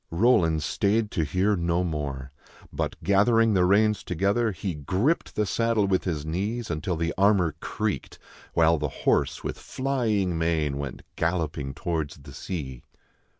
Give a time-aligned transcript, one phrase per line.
[0.09, 2.31] Roland stayed to hear no more;
[2.73, 7.53] but gathering the reins together, he gripped the saddle with his knees until the armor
[7.59, 8.17] creaked,
[8.55, 12.81] while the horse, with flying mane, went galloping towards the sea.